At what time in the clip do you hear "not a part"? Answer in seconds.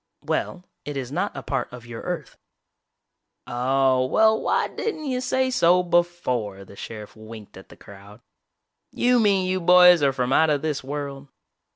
1.11-1.71